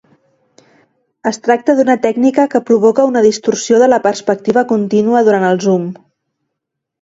Es 1.31 1.37
tracta 1.47 1.75
d'una 1.79 1.95
tècnica 2.05 2.45
que 2.53 2.61
provoca 2.69 3.05
una 3.11 3.23
distorsió 3.27 3.83
de 3.85 3.91
la 3.93 4.01
perspectiva 4.07 4.65
contínua 4.73 5.23
durant 5.29 5.47
el 5.51 5.63
zoom. 5.67 5.87